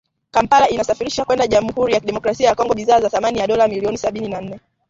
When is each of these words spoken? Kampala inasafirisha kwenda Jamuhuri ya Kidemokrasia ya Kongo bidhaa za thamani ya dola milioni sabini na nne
Kampala 0.31 0.69
inasafirisha 0.69 1.25
kwenda 1.25 1.47
Jamuhuri 1.47 1.93
ya 1.93 1.99
Kidemokrasia 1.99 2.47
ya 2.49 2.55
Kongo 2.55 2.73
bidhaa 2.73 3.01
za 3.01 3.09
thamani 3.09 3.39
ya 3.39 3.47
dola 3.47 3.67
milioni 3.67 3.97
sabini 3.97 4.27
na 4.29 4.41
nne 4.41 4.59